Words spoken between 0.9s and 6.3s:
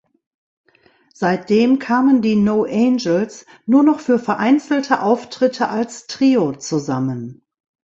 Seitdem kamen die No Angels nur noch für vereinzelte Auftritte als